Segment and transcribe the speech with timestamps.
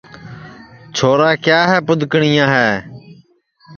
[0.95, 2.69] چھورا کیا ہے پُدؔکٹؔیا ہے